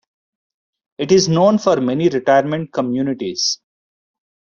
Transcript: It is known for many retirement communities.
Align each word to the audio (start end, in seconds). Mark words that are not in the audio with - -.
It 0.97 1.11
is 1.11 1.29
known 1.29 1.59
for 1.59 1.79
many 1.79 2.09
retirement 2.09 2.73
communities. 2.73 3.59